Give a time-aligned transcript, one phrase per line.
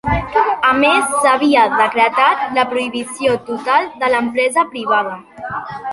[0.69, 5.17] A més, s'havia decretat la prohibició total de l'empresa privada.